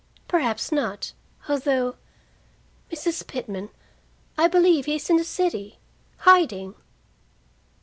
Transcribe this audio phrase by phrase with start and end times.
[0.27, 1.13] "Perhaps not,
[1.47, 1.95] although
[2.91, 3.27] Mrs.
[3.27, 3.69] Pitman,
[4.35, 5.77] I believe he is in the city,
[6.17, 6.73] hiding!"